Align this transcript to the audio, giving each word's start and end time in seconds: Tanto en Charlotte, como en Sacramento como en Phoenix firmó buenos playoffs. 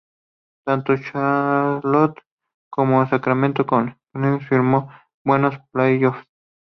Tanto 0.65 0.93
en 0.93 1.03
Charlotte, 1.03 2.17
como 2.71 3.03
en 3.03 3.09
Sacramento 3.11 3.67
como 3.67 3.81
en 3.83 3.95
Phoenix 4.15 4.47
firmó 4.47 4.89
buenos 5.23 5.59
playoffs. 5.71 6.25